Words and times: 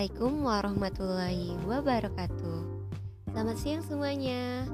Assalamualaikum 0.00 0.48
warahmatullahi 0.48 1.48
wabarakatuh. 1.68 2.60
Selamat 3.36 3.56
siang 3.60 3.84
semuanya. 3.84 4.64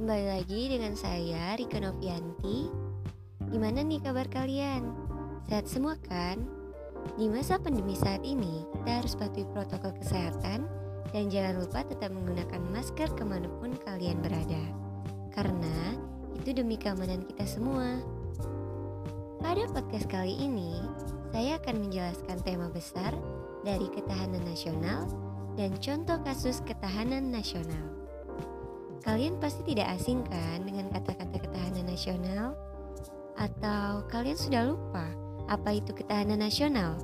Kembali 0.00 0.24
lagi 0.24 0.72
dengan 0.72 0.96
saya 0.96 1.52
Rika 1.52 1.84
Novianti. 1.84 2.72
Gimana 3.52 3.84
nih 3.84 4.00
kabar 4.00 4.24
kalian? 4.32 4.88
Sehat 5.52 5.68
semua 5.68 6.00
kan? 6.08 6.48
Di 7.20 7.28
masa 7.28 7.60
pandemi 7.60 7.92
saat 7.92 8.24
ini 8.24 8.64
Kita 8.72 9.04
harus 9.04 9.12
patuhi 9.20 9.44
protokol 9.52 9.92
kesehatan 10.00 10.64
Dan 11.12 11.28
jangan 11.28 11.60
lupa 11.60 11.84
tetap 11.84 12.08
menggunakan 12.16 12.64
masker 12.72 13.12
ke 13.12 13.20
mana 13.20 13.52
pun 13.60 13.76
kalian 13.84 14.16
berada. 14.24 14.64
Karena 15.36 15.92
itu 16.40 16.56
demi 16.56 16.80
keamanan 16.80 17.28
kita 17.28 17.44
semua. 17.44 18.00
Pada 19.44 19.60
podcast 19.76 20.08
kali 20.08 20.40
ini, 20.40 20.80
saya 21.36 21.60
akan 21.60 21.84
menjelaskan 21.84 22.40
tema 22.40 22.72
besar 22.72 23.12
dari 23.64 23.88
ketahanan 23.92 24.42
nasional 24.44 25.04
dan 25.58 25.76
contoh 25.76 26.18
kasus 26.24 26.64
ketahanan 26.64 27.28
nasional. 27.28 27.84
Kalian 29.00 29.40
pasti 29.40 29.64
tidak 29.64 29.96
asing 29.96 30.20
kan 30.28 30.64
dengan 30.64 30.92
kata-kata 30.92 31.40
ketahanan 31.40 31.88
nasional? 31.88 32.52
Atau 33.40 34.04
kalian 34.12 34.36
sudah 34.36 34.62
lupa 34.68 35.08
apa 35.48 35.72
itu 35.72 35.96
ketahanan 35.96 36.44
nasional? 36.44 37.00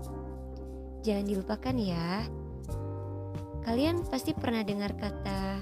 Jangan 1.01 1.25
dilupakan 1.25 1.77
ya. 1.81 2.29
Kalian 3.65 4.05
pasti 4.07 4.37
pernah 4.37 4.63
dengar 4.63 4.95
kata 4.95 5.59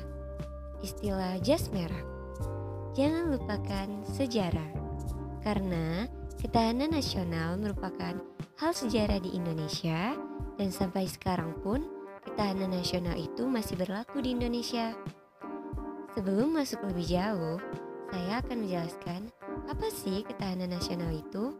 istilah 0.83 1.41
jas 1.41 1.71
merah. 1.71 2.03
Jangan 2.99 3.33
lupakan 3.33 3.89
sejarah. 4.13 4.71
Karena 5.41 6.05
ketahanan 6.43 6.93
nasional 6.93 7.57
merupakan 7.57 8.19
hal 8.61 8.73
sejarah 8.75 9.23
di 9.23 9.33
Indonesia 9.39 10.13
dan 10.55 10.71
sampai 10.71 11.11
sekarang 11.11 11.55
pun, 11.63 11.83
ketahanan 12.23 12.71
nasional 12.71 13.19
itu 13.19 13.47
masih 13.47 13.75
berlaku 13.79 14.23
di 14.23 14.35
Indonesia. 14.35 14.95
Sebelum 16.15 16.55
masuk 16.55 16.83
lebih 16.87 17.19
jauh, 17.19 17.59
saya 18.15 18.39
akan 18.39 18.57
menjelaskan 18.63 19.21
apa 19.67 19.87
sih 19.91 20.23
ketahanan 20.23 20.71
nasional 20.71 21.11
itu. 21.11 21.59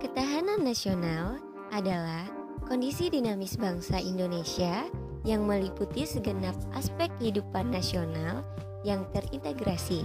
Ketahanan 0.00 0.64
nasional 0.64 1.38
adalah 1.68 2.24
kondisi 2.64 3.12
dinamis 3.12 3.60
bangsa 3.60 4.00
Indonesia 4.00 4.88
yang 5.22 5.46
meliputi 5.46 6.08
segenap 6.08 6.56
aspek 6.74 7.12
kehidupan 7.20 7.70
nasional 7.70 8.42
yang 8.82 9.06
terintegrasi, 9.14 10.02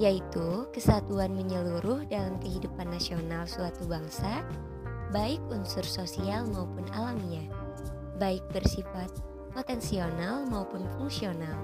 yaitu 0.00 0.64
kesatuan 0.72 1.34
menyeluruh 1.36 2.06
dalam 2.08 2.40
kehidupan 2.40 2.88
nasional 2.88 3.44
suatu 3.44 3.84
bangsa 3.84 4.40
baik 5.08 5.40
unsur 5.48 5.84
sosial 5.84 6.44
maupun 6.52 6.84
alamiah, 6.92 7.48
baik 8.20 8.44
bersifat 8.52 9.08
potensional 9.56 10.44
maupun 10.46 10.84
fungsional. 10.96 11.56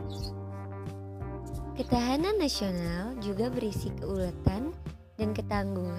Ketahanan 1.75 2.39
nasional 2.39 3.19
juga 3.19 3.51
berisi 3.51 3.91
keuletan 3.99 4.71
dan 5.19 5.35
ketangguh, 5.35 5.99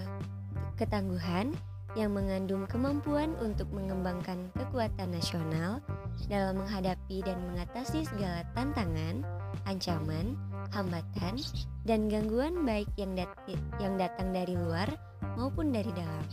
ketangguhan 0.79 1.51
yang 1.95 2.11
mengandung 2.11 2.67
kemampuan 2.67 3.31
untuk 3.39 3.71
mengembangkan 3.71 4.51
kekuatan 4.55 5.15
nasional 5.15 5.79
dalam 6.27 6.59
menghadapi 6.59 7.23
dan 7.23 7.39
mengatasi 7.51 8.03
segala 8.07 8.43
tantangan, 8.51 9.23
ancaman, 9.67 10.35
hambatan, 10.75 11.39
dan 11.87 12.11
gangguan 12.11 12.67
baik 12.67 12.87
yang, 12.99 13.15
dat 13.15 13.31
yang 13.79 13.95
datang 13.95 14.35
dari 14.35 14.55
luar 14.55 14.91
maupun 15.39 15.71
dari 15.71 15.91
dalam 15.95 16.23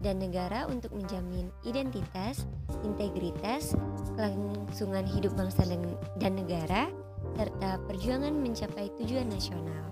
dan 0.00 0.16
negara 0.16 0.64
untuk 0.64 0.96
menjamin 0.96 1.52
identitas, 1.68 2.48
integritas, 2.82 3.76
kelangsungan 4.16 5.04
hidup 5.04 5.36
bangsa 5.36 5.68
dan 6.16 6.32
negara, 6.40 6.88
serta 7.36 7.80
perjuangan 7.84 8.32
mencapai 8.32 8.88
tujuan 9.00 9.28
nasional. 9.28 9.84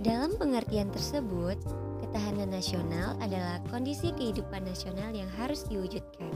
Dalam 0.00 0.32
pengertian 0.40 0.88
tersebut, 0.88 1.60
ketahanan 2.00 2.48
nasional 2.48 3.20
adalah 3.20 3.60
kondisi 3.68 4.16
kehidupan 4.16 4.64
nasional 4.64 5.12
yang 5.12 5.28
harus 5.36 5.68
diwujudkan. 5.68 6.32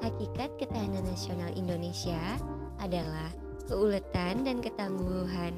Hakikat 0.00 0.54
ketahanan 0.56 1.02
nasional 1.02 1.50
Indonesia 1.58 2.38
adalah 2.78 3.28
keuletan 3.66 4.46
dan 4.46 4.62
ketangguhan 4.62 5.52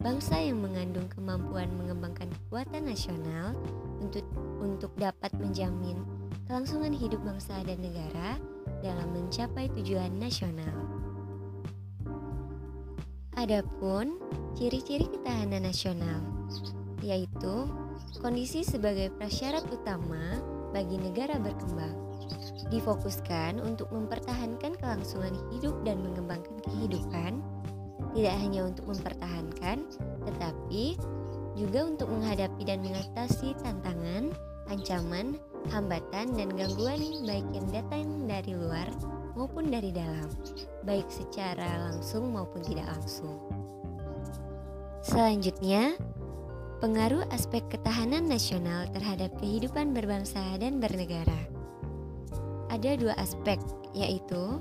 bangsa 0.00 0.38
yang 0.38 0.60
mengandung 0.60 1.08
kemampuan 1.08 1.72
mengembangkan 1.74 2.28
kekuatan 2.28 2.84
nasional 2.84 3.56
untuk 3.98 4.24
untuk 4.60 4.92
dapat 5.00 5.32
menjamin 5.40 5.98
kelangsungan 6.46 6.92
hidup 6.92 7.18
bangsa 7.24 7.58
dan 7.64 7.80
negara 7.80 8.38
dalam 8.84 9.08
mencapai 9.16 9.72
tujuan 9.74 10.14
nasional. 10.20 10.74
Adapun 13.36 14.16
ciri-ciri 14.56 15.08
ketahanan 15.12 15.68
nasional 15.68 16.20
yaitu 17.04 17.68
kondisi 18.24 18.64
sebagai 18.64 19.12
prasyarat 19.20 19.64
utama 19.68 20.40
bagi 20.72 20.96
negara 20.96 21.36
berkembang 21.36 22.06
difokuskan 22.72 23.62
untuk 23.62 23.86
mempertahankan 23.94 24.74
kelangsungan 24.80 25.36
hidup 25.54 25.76
dan 25.86 26.02
mengembangkan 26.02 26.58
kehidupan 26.66 27.38
tidak 28.16 28.36
hanya 28.40 28.60
untuk 28.64 28.88
mempertahankan 28.88 29.84
tetapi 30.24 30.96
juga 31.56 31.88
untuk 31.88 32.12
menghadapi 32.12 32.62
dan 32.68 32.84
mengatasi 32.84 33.56
tantangan, 33.64 34.28
ancaman, 34.68 35.40
hambatan, 35.72 36.36
dan 36.36 36.52
gangguan 36.52 37.00
baik 37.24 37.48
yang 37.56 37.66
datang 37.72 38.28
dari 38.28 38.52
luar 38.52 38.86
maupun 39.32 39.72
dari 39.72 39.88
dalam, 39.88 40.28
baik 40.84 41.08
secara 41.08 41.88
langsung 41.88 42.28
maupun 42.32 42.60
tidak 42.60 42.84
langsung. 42.92 43.40
Selanjutnya, 45.00 45.96
pengaruh 46.84 47.24
aspek 47.32 47.64
ketahanan 47.72 48.28
nasional 48.28 48.84
terhadap 48.92 49.32
kehidupan 49.40 49.96
berbangsa 49.96 50.44
dan 50.60 50.76
bernegara. 50.76 51.48
Ada 52.68 53.00
dua 53.00 53.14
aspek, 53.16 53.56
yaitu 53.96 54.60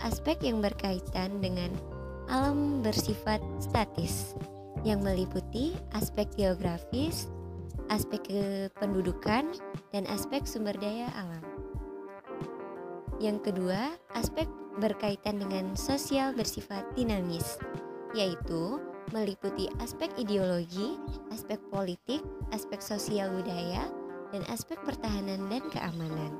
aspek 0.00 0.40
yang 0.40 0.64
berkaitan 0.64 1.44
dengan 1.44 1.72
alam 2.28 2.84
bersifat 2.84 3.42
statis 3.58 4.34
yang 4.82 5.02
meliputi 5.02 5.74
aspek 5.94 6.26
geografis, 6.34 7.30
aspek 7.90 8.22
kependudukan, 8.26 9.54
dan 9.94 10.04
aspek 10.10 10.42
sumber 10.46 10.74
daya 10.78 11.10
alam. 11.14 11.44
Yang 13.22 13.50
kedua, 13.50 13.94
aspek 14.18 14.50
berkaitan 14.82 15.38
dengan 15.38 15.78
sosial 15.78 16.34
bersifat 16.34 16.82
dinamis, 16.98 17.60
yaitu 18.18 18.82
meliputi 19.14 19.70
aspek 19.78 20.10
ideologi, 20.18 20.98
aspek 21.30 21.62
politik, 21.70 22.24
aspek 22.50 22.82
sosial 22.82 23.30
budaya, 23.30 23.86
dan 24.34 24.42
aspek 24.50 24.80
pertahanan 24.82 25.46
dan 25.46 25.62
keamanan. 25.70 26.32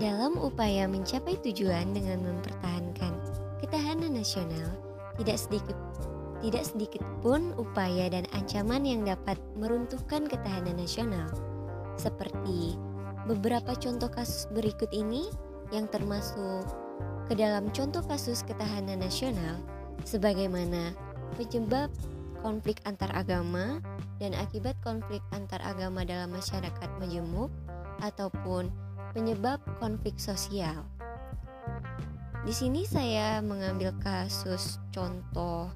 Dalam 0.00 0.40
upaya 0.40 0.88
mencapai 0.88 1.36
tujuan 1.44 1.92
dengan 1.92 2.24
mempertahankan 2.24 3.19
ketahanan 3.70 4.18
nasional, 4.18 4.66
tidak 5.14 5.38
sedikit 5.38 5.78
tidak 6.40 6.64
sedikit 6.66 7.04
pun 7.20 7.52
upaya 7.60 8.08
dan 8.08 8.24
ancaman 8.32 8.82
yang 8.82 9.04
dapat 9.04 9.36
meruntuhkan 9.60 10.26
ketahanan 10.26 10.74
nasional. 10.74 11.28
Seperti 12.00 12.80
beberapa 13.28 13.76
contoh 13.76 14.08
kasus 14.08 14.48
berikut 14.50 14.88
ini 14.90 15.28
yang 15.70 15.86
termasuk 15.86 16.64
ke 17.30 17.38
dalam 17.38 17.68
contoh 17.70 18.02
kasus 18.02 18.42
ketahanan 18.42 18.98
nasional 18.98 19.60
sebagaimana 20.02 20.96
penyebab 21.38 21.92
konflik 22.40 22.80
antar 22.88 23.12
agama 23.12 23.78
dan 24.18 24.32
akibat 24.34 24.74
konflik 24.80 25.20
antar 25.30 25.60
agama 25.62 26.02
dalam 26.02 26.32
masyarakat 26.32 26.90
majemuk 26.98 27.52
ataupun 28.00 28.72
penyebab 29.12 29.60
konflik 29.78 30.16
sosial. 30.16 30.88
Di 32.40 32.56
sini 32.56 32.88
saya 32.88 33.44
mengambil 33.44 33.92
kasus 34.00 34.80
contoh 34.96 35.68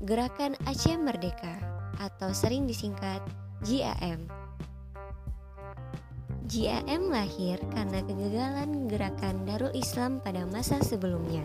Gerakan 0.00 0.56
Aceh 0.64 0.96
Merdeka 0.96 1.60
atau 2.00 2.32
sering 2.32 2.64
disingkat 2.64 3.20
GAM. 3.60 4.24
GAM 6.48 7.02
lahir 7.12 7.60
karena 7.76 8.00
kegagalan 8.00 8.88
gerakan 8.88 9.44
Darul 9.44 9.74
Islam 9.76 10.24
pada 10.24 10.48
masa 10.48 10.80
sebelumnya. 10.80 11.44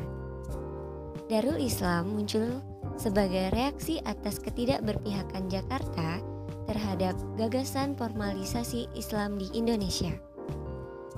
Darul 1.28 1.60
Islam 1.60 2.16
muncul 2.16 2.64
sebagai 2.96 3.52
reaksi 3.52 4.00
atas 4.08 4.40
ketidakberpihakan 4.40 5.52
Jakarta 5.52 6.24
terhadap 6.72 7.20
gagasan 7.36 8.00
formalisasi 8.00 8.88
Islam 8.96 9.36
di 9.36 9.52
Indonesia. 9.52 10.16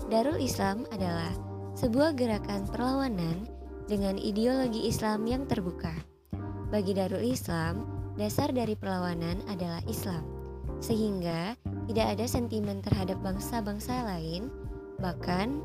Darul 0.09 0.41
Islam 0.41 0.89
adalah 0.89 1.29
sebuah 1.75 2.15
gerakan 2.15 2.65
perlawanan 2.71 3.47
dengan 3.85 4.17
ideologi 4.17 4.89
Islam 4.89 5.27
yang 5.29 5.45
terbuka 5.45 5.93
bagi 6.73 6.97
Darul 6.97 7.21
Islam, 7.21 7.85
dasar 8.17 8.49
dari 8.49 8.73
perlawanan 8.73 9.45
adalah 9.45 9.79
Islam, 9.85 10.25
sehingga 10.81 11.53
tidak 11.85 12.17
ada 12.17 12.25
sentimen 12.25 12.81
terhadap 12.81 13.21
bangsa-bangsa 13.21 14.01
lain, 14.01 14.49
Bahkan, 14.99 15.59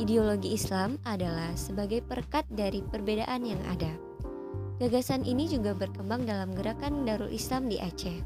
ideologi, 0.00 0.48
Islam 0.56 0.96
adalah 1.04 1.52
sebagai 1.52 2.00
perkat 2.00 2.48
dari 2.48 2.80
perbedaan 2.80 3.44
yang 3.44 3.60
ada. 3.68 3.92
Gagasan 4.80 5.22
ini 5.22 5.46
juga 5.46 5.76
berkembang 5.76 6.26
dalam 6.26 6.56
gerakan 6.56 7.06
Darul 7.06 7.30
Islam 7.30 7.70
di 7.70 7.78
Aceh. 7.78 8.18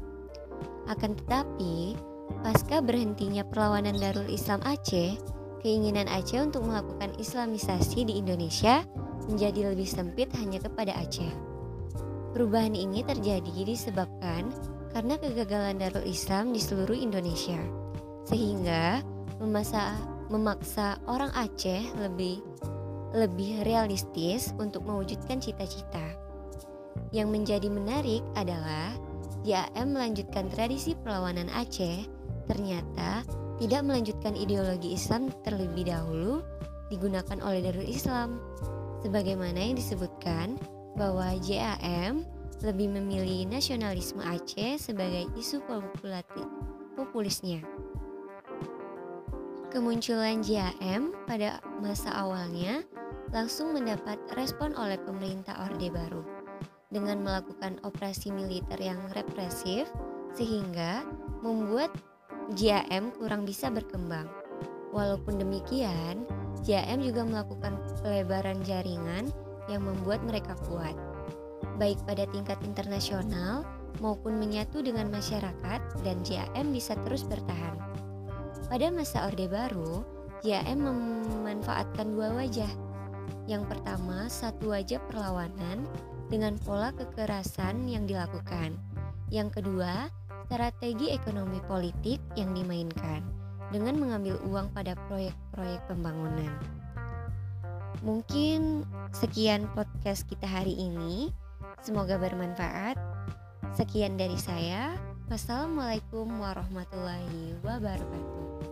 Akan 0.89 1.13
tetapi, 1.13 1.93
pasca 2.41 2.81
berhentinya 2.81 3.45
perlawanan 3.45 3.99
Darul 3.99 4.31
Islam 4.31 4.63
Aceh, 4.65 5.19
keinginan 5.59 6.07
Aceh 6.07 6.39
untuk 6.39 6.65
melakukan 6.65 7.13
Islamisasi 7.19 8.07
di 8.07 8.19
Indonesia 8.19 8.83
menjadi 9.29 9.71
lebih 9.71 9.85
sempit 9.85 10.31
hanya 10.39 10.57
kepada 10.63 10.95
Aceh. 10.97 11.29
Perubahan 12.33 12.73
ini 12.73 13.01
terjadi 13.05 13.65
disebabkan 13.65 14.49
karena 14.93 15.17
kegagalan 15.21 15.77
Darul 15.77 16.05
Islam 16.05 16.53
di 16.53 16.61
seluruh 16.61 16.97
Indonesia, 16.97 17.57
sehingga 18.25 19.01
memasa, 19.37 19.97
memaksa 20.29 20.97
orang 21.05 21.29
Aceh 21.33 21.93
lebih 21.97 22.41
lebih 23.13 23.65
realistis 23.65 24.53
untuk 24.61 24.85
mewujudkan 24.85 25.41
cita-cita. 25.41 26.13
Yang 27.09 27.29
menjadi 27.33 27.67
menarik 27.69 28.21
adalah 28.37 28.93
JAM 29.41 29.97
melanjutkan 29.97 30.45
tradisi 30.53 30.93
perlawanan 30.93 31.49
Aceh 31.49 32.18
ternyata 32.49 33.21
tidak 33.61 33.85
melanjutkan 33.85 34.33
ideologi 34.33 34.97
Islam 34.97 35.29
terlebih 35.45 35.85
dahulu 35.85 36.41
digunakan 36.89 37.37
oleh 37.45 37.61
Darul 37.61 37.85
Islam. 37.85 38.41
Sebagaimana 39.05 39.55
yang 39.55 39.77
disebutkan 39.77 40.57
bahwa 40.97 41.37
JAM 41.39 42.25
lebih 42.59 42.91
memilih 42.91 43.47
nasionalisme 43.47 44.19
Aceh 44.19 44.91
sebagai 44.91 45.31
isu 45.39 45.63
populisnya. 46.97 47.63
Kemunculan 49.69 50.41
JAM 50.43 51.13
pada 51.29 51.61
masa 51.79 52.11
awalnya 52.11 52.83
langsung 53.29 53.77
mendapat 53.77 54.17
respon 54.33 54.73
oleh 54.73 54.97
pemerintah 54.97 55.69
Orde 55.69 55.93
Baru 55.93 56.25
dengan 56.89 57.21
melakukan 57.21 57.77
operasi 57.85 58.33
militer 58.33 58.81
yang 58.81 58.97
represif 59.13 59.85
sehingga 60.33 61.05
membuat 61.45 61.93
JAM 62.57 63.13
kurang 63.13 63.45
bisa 63.45 63.69
berkembang. 63.69 64.25
Walaupun 64.89 65.37
demikian, 65.37 66.25
JAM 66.65 67.05
juga 67.05 67.21
melakukan 67.21 67.77
pelebaran 68.01 68.57
jaringan 68.65 69.29
yang 69.69 69.85
membuat 69.85 70.25
mereka 70.25 70.57
kuat, 70.65 70.97
baik 71.77 72.01
pada 72.09 72.25
tingkat 72.33 72.57
internasional 72.65 73.61
maupun 74.01 74.41
menyatu 74.41 74.81
dengan 74.81 75.13
masyarakat 75.13 75.81
dan 76.01 76.17
JAM 76.25 76.73
bisa 76.73 76.97
terus 77.05 77.21
bertahan. 77.21 77.77
Pada 78.65 78.89
masa 78.89 79.29
Orde 79.29 79.45
Baru, 79.45 80.01
JAM 80.41 80.81
memanfaatkan 80.81 82.17
dua 82.17 82.33
wajah. 82.33 82.69
Yang 83.45 83.77
pertama, 83.77 84.25
satu 84.25 84.73
wajah 84.73 84.97
perlawanan 85.05 85.85
dengan 86.33 86.57
pola 86.65 86.89
kekerasan 86.97 87.85
yang 87.85 88.09
dilakukan. 88.09 88.73
Yang 89.29 89.61
kedua, 89.61 90.09
strategi 90.49 91.13
ekonomi 91.13 91.61
politik 91.69 92.17
yang 92.33 92.57
dimainkan 92.57 93.21
dengan 93.69 94.01
mengambil 94.01 94.41
uang 94.49 94.73
pada 94.73 94.97
proyek-proyek 95.05 95.77
pembangunan. 95.85 96.49
Mungkin 98.01 98.81
sekian 99.13 99.69
podcast 99.77 100.25
kita 100.25 100.49
hari 100.49 100.73
ini. 100.73 101.29
Semoga 101.85 102.17
bermanfaat. 102.17 102.97
Sekian 103.77 104.17
dari 104.17 104.41
saya. 104.41 104.97
Wassalamualaikum 105.29 106.25
warahmatullahi 106.41 107.53
wabarakatuh. 107.61 108.68